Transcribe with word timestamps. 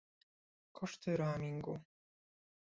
Koszty 0.79 1.17
roamingu 1.17 1.79